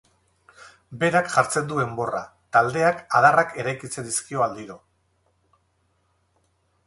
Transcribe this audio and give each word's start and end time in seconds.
Berak 1.01 1.27
jartzen 1.33 1.67
du 1.73 1.77
enborra, 1.81 2.21
taldeak 2.57 3.03
adarrak 3.19 3.53
eraikitzen 3.63 4.09
dizkio 4.09 4.43
aldiro. 4.49 4.79